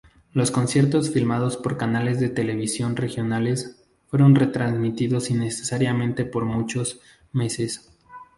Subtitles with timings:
[0.33, 6.99] Los conciertos filmados por canales de televisión regionales, fueron retransmitidos incesantemente por muchos
[7.33, 7.87] meses.